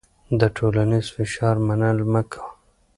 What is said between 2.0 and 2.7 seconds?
مه کوه.